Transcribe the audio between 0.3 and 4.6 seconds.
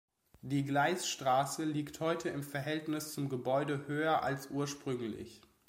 Die Gleistrasse liegt heute im Verhältnis zum Gebäude höher als